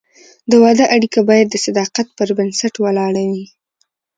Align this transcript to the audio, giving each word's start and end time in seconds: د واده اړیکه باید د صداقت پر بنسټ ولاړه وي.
د 0.49 0.51
واده 0.63 0.85
اړیکه 0.95 1.19
باید 1.29 1.47
د 1.49 1.55
صداقت 1.65 2.07
پر 2.17 2.29
بنسټ 2.37 2.73
ولاړه 2.79 3.23
وي. 3.31 3.45